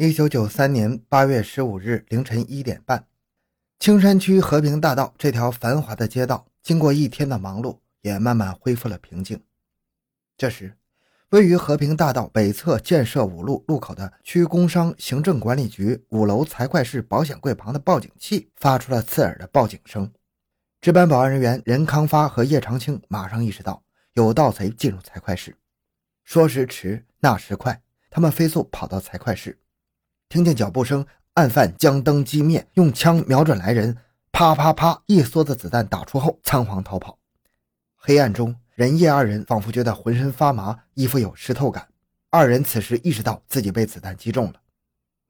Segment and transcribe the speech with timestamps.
[0.00, 3.04] 一九九三年八月十五日凌晨一点半，
[3.80, 9.42] 青山区和平大道这条繁华的街道，经过一天的忙碌，也慢慢恢复了平静。
[10.36, 10.76] 这时，
[11.30, 20.08] 位于和平大道北侧建设五路路口的区工商行政管理局五楼财会室保险柜旁的报警器发出了刺耳的报警声。
[20.80, 25.56] 值班保安人员任康发和叶长青马上意识到有盗贼进入财会室，
[26.22, 29.58] 说时迟，那时快，他们飞速跑到财会室。
[30.28, 33.96] 听见脚步声，案犯将灯击灭，用枪瞄准来人，
[34.30, 37.18] 啪啪啪，一梭子子弹打出后，仓皇逃跑。
[37.96, 41.88] 黑暗中，任叶二人仿佛觉得浑身发麻，衣服有湿透感。
[42.28, 44.60] 二人此时意识到自己被子弹击中了。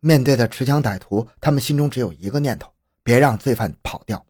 [0.00, 2.72] 面对的持枪歹徒，他们心中只有一个念头：
[3.04, 4.26] 别让罪犯跑掉。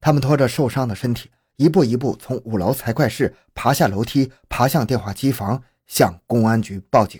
[0.00, 7.18] 他们拖着受伤的身体，一步一步从五楼财会室爬下楼梯，爬向电话机房，向公安局报警。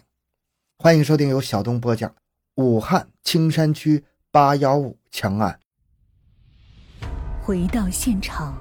[0.76, 2.14] 欢迎收听由小东播讲。
[2.56, 5.60] 武汉青山区八幺五枪案，
[7.42, 8.56] 回到现场，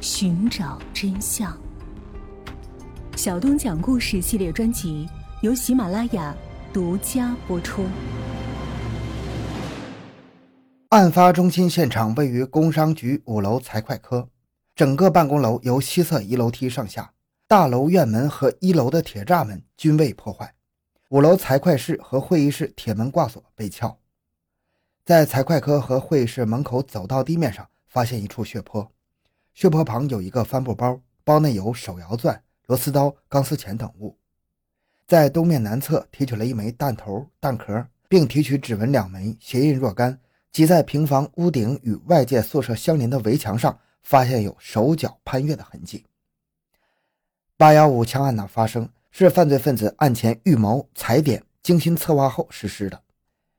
[0.00, 1.60] 寻找真相。
[3.16, 5.08] 小东讲故事系列专辑
[5.40, 6.32] 由喜马拉雅
[6.72, 7.84] 独家播出。
[10.90, 14.28] 案发中心现场位于工商局五楼财会科，
[14.76, 17.12] 整个办公楼由西侧一楼梯上下，
[17.48, 20.54] 大楼院门和一楼的铁栅门均未破坏。
[21.12, 23.98] 五楼财会室和会议室铁门挂锁被撬，
[25.04, 28.90] 在财会科和会议室门口走到地面上发现一处血泊，
[29.52, 34.16] 血泊旁有一个帆布包，包内有手摇钻、螺丝刀、钢丝钳等物。
[35.06, 40.18] 在东面南侧提取了一枚弹头、弹壳，并提取指纹两枚、鞋印若干。
[40.50, 46.06] 即在平房屋顶与外界宿舍相邻的围墙上发现有手脚攀越的痕迹。
[47.58, 48.88] 八幺五枪案的发生。
[49.12, 52.98] 是犯罪分子案前预谋、踩点、精心策划后实施的，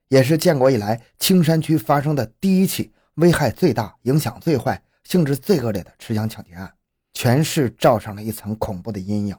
[0.08, 6.74] 也是建国以来青山区发生的第一起危害最大、影响最坏、性质最恶劣的持枪抢劫案，
[7.14, 9.36] 全市罩上了一层恐怖的阴影。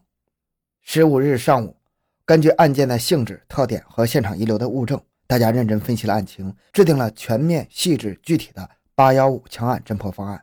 [0.82, 1.76] 十五日上午，
[2.24, 10.40] 根据案件的性质、特点和现场遗留的物证，大家认真分析了案情，制定了全面、细致、具体的“八幺五”枪案侦破方案，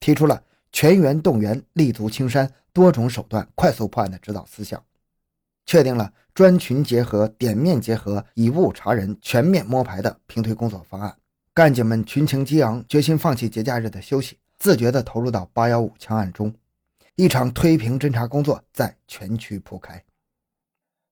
[0.00, 0.42] 提出了
[0.72, 4.82] 全员动员、立足青山、多种手段快速破案的指导思想。
[5.66, 11.16] 确定了专群结合、点面结合、以物查人、全面摸排的平推工作方案。
[11.52, 16.52] 干警们群情激昂，决心放弃节假日的休息，自觉地投入到八幺五枪案中。
[17.14, 20.02] 一场推平侦查工作在全区铺开。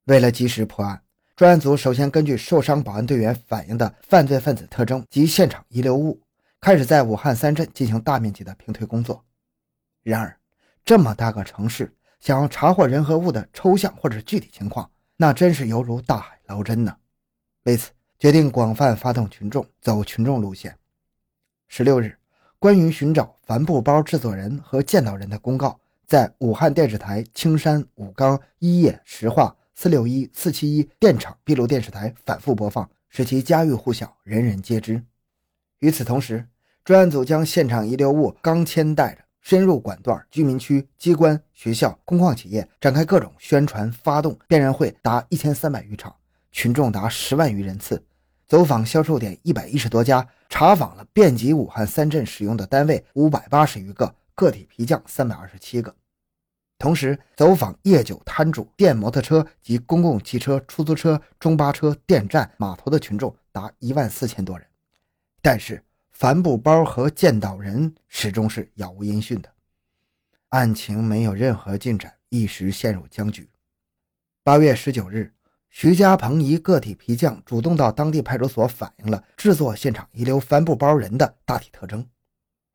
[0.06, 1.00] 为了及时破案，
[1.36, 6.20] 专案组首先根据受伤保安队员反映的犯罪分子特征及现场遗留物，
[6.60, 9.24] 开始在武汉三镇进行大面积的平推工作。
[10.02, 10.36] 然而，
[10.84, 16.96] 这么大个城市，想要查获人和物的抽象或者具体情况，那真是犹如大海捞针呢。
[17.64, 20.78] 为此，决定广泛发动群众，走群众路线。
[21.66, 22.16] 十六日，
[22.60, 35.02] 关于寻找帆布包制作人和见到人的公告在武汉电视台青山、武钢、一叶、石化、四六一、四七一电厂闭路电视台反复播放，使其家喻户晓，人人皆知。
[35.80, 36.46] 与此同时，
[36.84, 39.24] 专案组将现场遗留物钢钎带着。
[39.42, 46.14] 深入管段、居民区、机关、学校、工矿企业，展开各种宣传，发动辨认会达一千三百余场，
[46.52, 48.02] 群众达十万余人次，
[48.46, 55.94] 走访销售点一百一十多家，查访了遍及武汉三镇使用的单位五百八十余个，个体皮匠三百二十七个。
[56.78, 64.66] 同时，走访夜酒摊主、电摩托车及公共汽车、出租车、中巴车、电站、码头的群众达一万四千多人。
[65.40, 69.52] 但是，帆布包和见到人始终是杳无音讯的，
[70.50, 73.48] 案情没有任何进展，一时陷入僵局。
[74.44, 75.32] 八月十九日，
[75.70, 82.06] 徐家鹏一个体皮匠主动到当地派出所反映了制作现场遗留帆布包人的大体特征。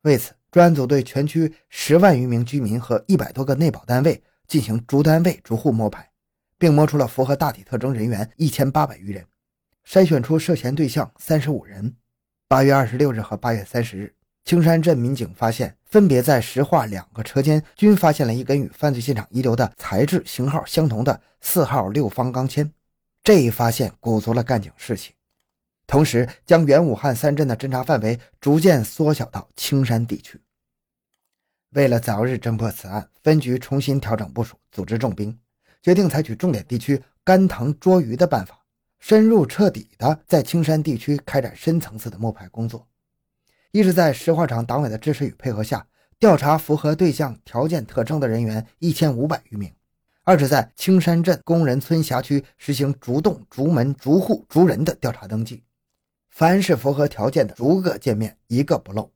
[0.02, 6.10] 为此，专案组对全区十万余名居民和一百多个内保单位进行逐单位逐户摸排，
[6.58, 9.24] 并摸出了符合大体特征人员一千八百余人，
[9.86, 11.96] 筛选出涉嫌对象三十五人。
[12.50, 14.10] 八月二十六日和八月三十日，
[14.46, 22.72] 青山镇民警发现，分别在石化两个车间均发现了一根与犯罪现场遗留的材质型号相同的四号六方钢钎。
[23.22, 25.12] 这一发现鼓足了干警士气，
[25.86, 30.40] 同时将原武汉三镇的侦查范围逐渐缩小到青山地区。
[31.74, 35.38] 为了早日侦破此案，分局重新调整部署，组织重兵，
[35.82, 38.57] 决定采取重点地区干塘捉鱼的办法。
[38.98, 42.86] 深入彻底的在青山地区开展深层次的摸排工作，
[43.70, 45.86] 一是在石化厂党委的支持与配合下，
[46.18, 49.70] 调查符合对象条件特征的人员一千五百余名；
[50.24, 55.62] 二是在青山镇工人村辖区实行逐栋、逐门、逐户、逐人的调查登记，
[56.28, 59.10] 凡是符合条件的，逐个见面，一个不漏。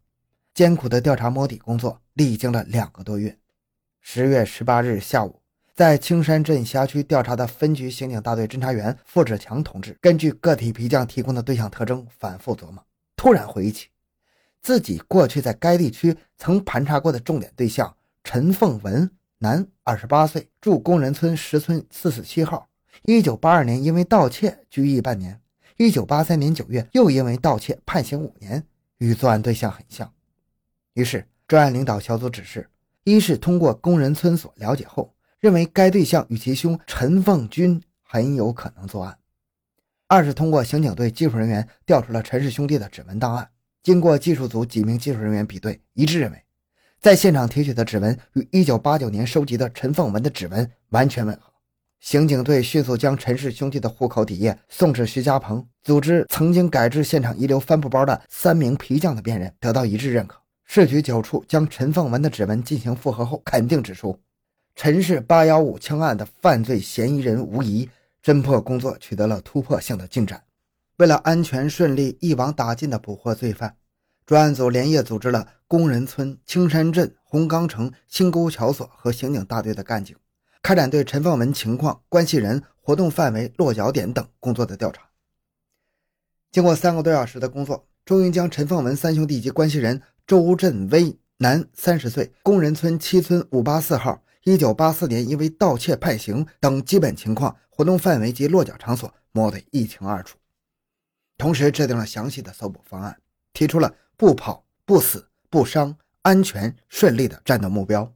[0.54, 3.36] 艰苦的调查摸底工作历经了两个多月。
[4.00, 5.41] 十月十八日下午，
[5.74, 12.84] 在青山镇辖区调查的分局刑警大队侦查员付志强同志，根据个体皮匠提供的对象特征，反复琢磨，
[13.16, 13.88] 突然回忆起
[14.60, 22.68] 自己过去在该地区曾盘查过的重点对象陈凤文，男，二十八岁，住工人村十村四四七号。
[23.04, 25.40] 一九八二年因为盗窃拘役半年，
[25.78, 28.62] 一九八三年九月又因为盗窃判刑五年，
[28.98, 30.12] 与作案对象很像。
[30.92, 32.68] 于是专案领导小组指示。
[33.04, 39.12] 一是通过工人村所了解后，认为该对象与其兄陈凤军很有可能作案；
[40.06, 43.50] 二是通过刑警队技术人员调出了陈氏兄弟的指纹档案，
[43.82, 46.40] 经过技术组几名技术人员比对，一致认为，
[47.00, 51.52] 在现场提取的指纹与1989年收集的陈凤文的指纹完全吻合。
[51.98, 60.40] 刑警队迅速将陈氏兄弟的户口底页送至徐家棚，组织曾经改制现场遗留帆布包的三名皮匠的辨认，得到一致认可。
[60.64, 64.16] 市局九处将陈凤文的指纹进行复核后，肯定指出
[64.74, 67.88] 陈氏八幺五枪案的犯罪嫌疑人无疑，
[68.22, 70.42] 侦破工作取得了突破性的进展。
[70.96, 73.76] 为了安全顺利、一网打尽的捕获罪犯，
[74.26, 80.16] 专案组连夜组织了工人村、青山镇、红冈城、新沟桥所和刑警大队的干警，
[80.62, 85.02] 开展对陈凤文情况、关系人、活动范围、落脚点等工作的调查。
[86.50, 90.02] 经过三个多小时的工作，终于将陈凤文三兄弟及关系人。
[90.24, 94.22] 周振威，男，三十岁，工人村七村五八四号。
[94.44, 100.36] 一九八四年因为盗窃判刑等基本情况、活动范围及落脚场所摸得一清二楚。
[101.38, 103.18] 同时制定了详细的搜捕方案，
[103.52, 108.12] 提出了不跑、不死、不伤、安全顺利的战斗目标，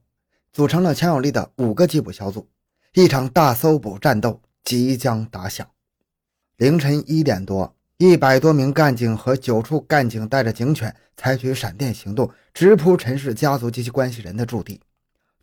[0.51, 2.49] 组成了强有力的五个缉捕小组。
[2.93, 5.69] 一场大搜捕战斗即将打响。
[6.57, 7.73] 凌晨一点多。
[7.99, 14.79] 一百多名干警和九处干警带着警犬，采取闪电行动，直扑陈氏家族及其关系人的驻地，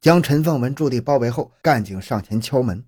[0.05, 2.85] 将陈凤文驻地包围后，干警上前敲门，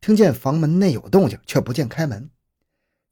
[0.00, 2.30] 听见房门内有动静，却不见开门。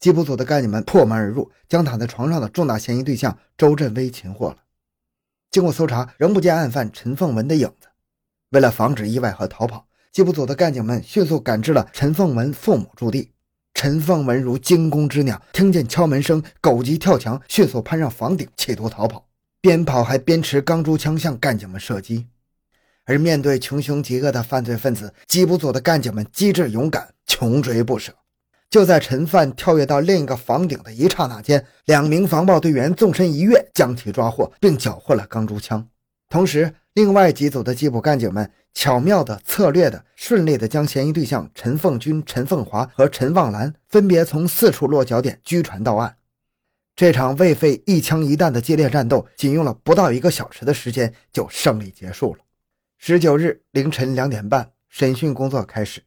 [0.00, 4.58] 缉捕组的干警们破门而入，将躺在床上的重大嫌疑对象周振威擒获了。
[5.50, 7.88] 经过搜查，仍不见案犯陈凤文的影子。
[8.50, 13.32] 为了防止意外和逃跑，缉捕组的干警们迅速赶至了陈凤文父母驻地。
[13.74, 19.26] 陈凤文如惊弓之鸟，听见敲门声，狗急跳墙，迅速攀上房顶，企图逃跑，
[19.60, 22.28] 边跑还边持钢珠枪向干警们射击。
[23.08, 28.12] 而面对穷凶极恶的犯罪分子，缉捕组的干警们机智勇敢，穷追不舍。
[28.68, 35.88] 就在陈犯跳跃到另一个房顶的一刹那间，两名防暴队员纵身一跃，将其抓获，并缴获了钢珠枪，
[36.28, 36.74] 同时。
[36.94, 46.16] 另外几组的缉捕干警们巧妙的、策略的、顺利的将嫌疑对象陈凤军、陈凤华和陈望兰分别从四处落脚点拘传到案。
[46.96, 52.40] 这场未费一枪一弹的激烈战斗，仅用了不到一个小时的时间就胜利结束了。
[53.00, 56.02] 十九日凌晨两点半，审讯工作开始。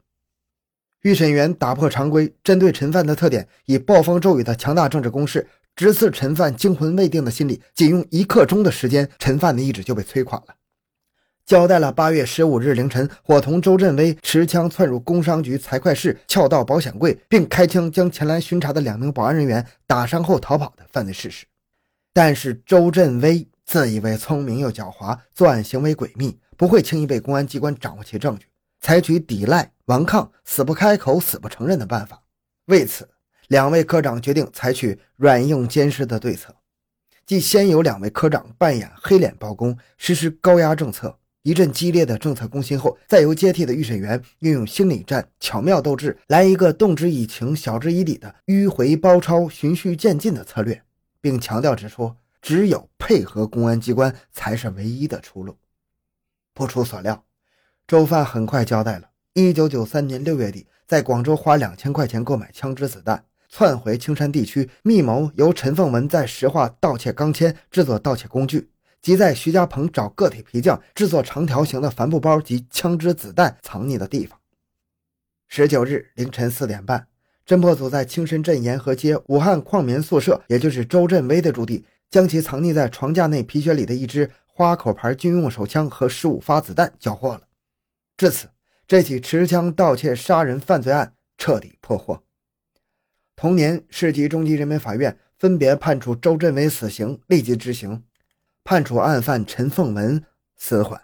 [1.03, 7.61] 预审员打破常规，针对陈犯的特点，以暴风骤雨的强大政治攻势，直刺陈犯惊魂未定的心理。
[7.73, 10.55] 仅用一刻钟的时间，陈犯的意志就被摧垮了。
[11.45, 21.45] 交代了八月十五日凌晨，伙同周振威持枪窜入工商局财会室，撬盗保险柜，并开枪将前来巡查的两名保安人员打伤后逃跑的犯罪事实。
[22.13, 28.45] 但是周振威自以为聪明又狡猾，作案行为诡秘，不会轻易被公安机关掌握其证据，
[28.81, 32.21] 采取抵赖、顽抗、死不开口、死不承认的办法。
[32.65, 33.09] 为此，
[33.47, 36.53] 两位科长决定采取软硬兼施的对策，
[37.25, 41.17] 即先由两位科长扮演黑脸包公，实施高压政策。
[41.41, 50.79] 一阵激烈的政策攻心后，再由接替的预审员运用心理战、巧妙斗智，来一个动之以情、晓之以理的迂回包抄、循序渐进的策略，
[51.19, 55.57] 并强调指出，只有配合公安机关才是唯一的出路。
[56.53, 57.23] 不出所料，
[57.87, 68.69] 周范很快交代了：一九九三年六月底，在广州花两千块钱购买枪支子弹，窜回青山地区，密谋由陈凤文在石化盗窃钢钎，制作盗窃工具。
[69.01, 74.39] 即在徐家棚找个体皮匠制作长条形的帆布包及枪支子弹藏匿的地方。
[75.47, 77.07] 十九日凌晨四点半，
[77.47, 87.47] 侦破组在青山镇沿河街武汉矿棉宿舍，也就是周振威的驻地，将其藏匿在床架内皮靴里的一支花口牌军用手枪和十五发子弹缴获了。
[88.17, 88.49] 至此，
[88.87, 92.23] 这起持枪盗窃杀人犯罪案彻底破获。
[93.35, 98.03] 同年，市级中级人民法院分别判处周振伟死刑，立即执行。
[98.63, 100.23] 判处案犯陈凤文
[100.55, 101.01] 死缓。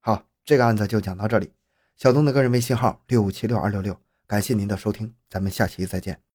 [0.00, 1.52] 好，这个案子就讲到这里。
[1.96, 6.33] 小东的个人微信号六五七六二六六，感谢您的收听，咱们下期再见。